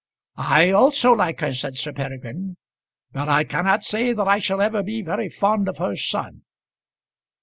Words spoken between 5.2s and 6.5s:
fond of her son."